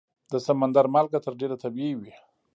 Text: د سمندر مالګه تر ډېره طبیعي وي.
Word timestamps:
د 0.31 0.33
سمندر 0.45 0.85
مالګه 0.93 1.19
تر 1.25 1.33
ډېره 1.39 1.55
طبیعي 1.63 1.93
وي. 1.97 2.13